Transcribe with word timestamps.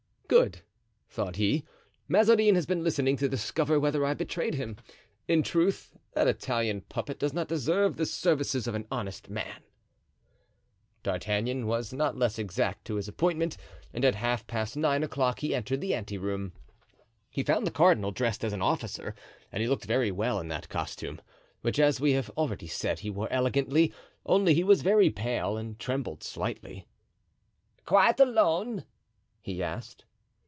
"Good," 0.31 0.61
thought 1.09 1.35
he; 1.35 1.65
"Mazarin 2.07 2.55
has 2.55 2.65
been 2.65 2.85
listening 2.85 3.17
to 3.17 3.27
discover 3.27 3.77
whether 3.81 4.05
I 4.05 4.13
betrayed 4.13 4.53
him. 4.55 4.77
In 5.27 5.43
truth, 5.43 5.97
that 6.13 6.25
Italian 6.25 6.83
puppet 6.87 7.19
does 7.19 7.33
not 7.33 7.49
deserve 7.49 7.97
the 7.97 8.05
services 8.05 8.65
of 8.65 8.73
an 8.73 8.87
honest 8.89 9.29
man." 9.29 9.61
D'Artagnan 11.03 11.67
was 11.67 11.91
not 11.91 12.15
less 12.15 12.39
exact 12.39 12.85
to 12.85 12.95
his 12.95 13.09
appointment 13.09 13.57
and 13.93 14.05
at 14.05 14.15
half 14.15 14.47
past 14.47 14.77
nine 14.77 15.03
o'clock 15.03 15.41
he 15.41 15.53
entered 15.53 15.81
the 15.81 15.93
ante 15.93 16.17
room. 16.17 16.53
He 17.29 17.43
found 17.43 17.67
the 17.67 17.69
cardinal 17.69 18.11
dressed 18.11 18.45
as 18.45 18.53
an 18.53 18.61
officer, 18.61 19.13
and 19.51 19.61
he 19.61 19.67
looked 19.67 19.83
very 19.83 20.11
well 20.11 20.39
in 20.39 20.47
that 20.47 20.69
costume, 20.69 21.19
which, 21.59 21.77
as 21.77 21.99
we 21.99 22.13
have 22.13 22.29
already 22.37 22.67
said, 22.67 22.99
he 22.99 23.09
wore 23.09 23.27
elegantly; 23.33 23.91
only 24.25 24.53
he 24.53 24.63
was 24.63 24.81
very 24.81 25.09
pale 25.09 25.57
and 25.57 25.77
trembled 25.77 26.23
slightly. 26.23 26.87
"Quite 27.85 28.21
alone?" 28.21 28.85
he 29.41 29.61
asked. 29.61 30.05